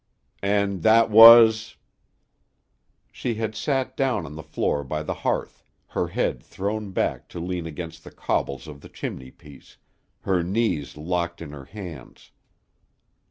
[0.41, 1.75] "And that was?"
[3.11, 7.39] She had sat down on the floor by the hearth, her head thrown back to
[7.39, 9.77] lean against the cobbles of the chimney piece,
[10.21, 12.31] her knees locked in her hands.